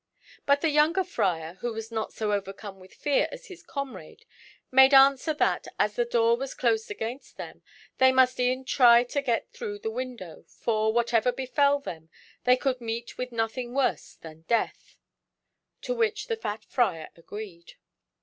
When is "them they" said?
7.37-8.11, 11.79-12.57